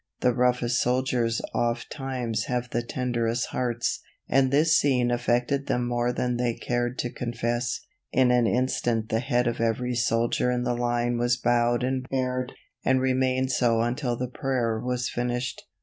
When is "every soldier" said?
9.61-10.49